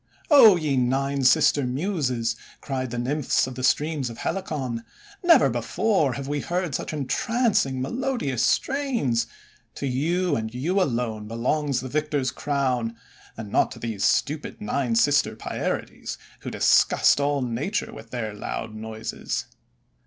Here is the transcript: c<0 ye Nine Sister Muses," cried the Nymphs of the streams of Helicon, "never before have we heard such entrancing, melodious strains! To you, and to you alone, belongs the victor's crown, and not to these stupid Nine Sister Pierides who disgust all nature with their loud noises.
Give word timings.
c<0 0.31 0.59
ye 0.59 0.77
Nine 0.77 1.23
Sister 1.23 1.63
Muses," 1.63 2.35
cried 2.59 2.89
the 2.89 2.97
Nymphs 2.97 3.45
of 3.45 3.53
the 3.53 3.63
streams 3.63 4.09
of 4.09 4.17
Helicon, 4.17 4.83
"never 5.23 5.47
before 5.47 6.13
have 6.13 6.27
we 6.27 6.39
heard 6.39 6.73
such 6.73 6.91
entrancing, 6.91 7.79
melodious 7.83 8.43
strains! 8.43 9.27
To 9.75 9.85
you, 9.85 10.35
and 10.35 10.51
to 10.51 10.57
you 10.57 10.81
alone, 10.81 11.27
belongs 11.27 11.81
the 11.81 11.87
victor's 11.87 12.31
crown, 12.31 12.95
and 13.37 13.51
not 13.51 13.69
to 13.73 13.79
these 13.79 14.03
stupid 14.03 14.59
Nine 14.59 14.95
Sister 14.95 15.35
Pierides 15.35 16.17
who 16.39 16.49
disgust 16.49 17.19
all 17.19 17.43
nature 17.43 17.93
with 17.93 18.09
their 18.09 18.33
loud 18.33 18.73
noises. 18.73 19.45